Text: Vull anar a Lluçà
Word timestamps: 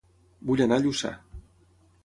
Vull 0.49 0.63
anar 0.65 0.81
a 0.81 0.83
Lluçà 0.87 1.13